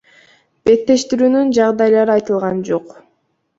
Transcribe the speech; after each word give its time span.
Беттештирүүнүн 0.69 1.53
жагдайлары 1.59 2.17
айтылган 2.17 2.67
жок. 2.73 2.99